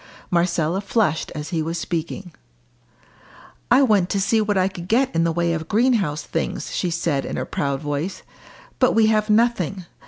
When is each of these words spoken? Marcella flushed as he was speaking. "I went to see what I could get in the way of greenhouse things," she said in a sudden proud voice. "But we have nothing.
Marcella 0.31 0.81
flushed 0.81 1.31
as 1.35 1.49
he 1.49 1.61
was 1.61 1.77
speaking. 1.77 2.31
"I 3.69 3.83
went 3.83 4.09
to 4.09 4.19
see 4.19 4.41
what 4.41 4.57
I 4.57 4.67
could 4.67 4.87
get 4.87 5.13
in 5.13 5.25
the 5.25 5.31
way 5.31 5.53
of 5.53 5.67
greenhouse 5.67 6.23
things," 6.23 6.73
she 6.75 6.89
said 6.89 7.23
in 7.23 7.37
a 7.37 7.41
sudden 7.41 7.51
proud 7.51 7.81
voice. 7.81 8.23
"But 8.79 8.93
we 8.95 9.05
have 9.13 9.29
nothing. 9.29 9.85